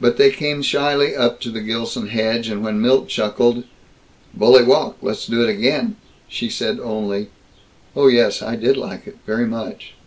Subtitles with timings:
[0.00, 3.64] But they came shyly up to the Gilson hedge, and when Milt chuckled,
[4.32, 5.96] "Bully walk; let's do it again,"
[6.28, 7.28] she said only,
[7.94, 9.18] "Oh, yes, I did like it.
[9.26, 9.92] Very much."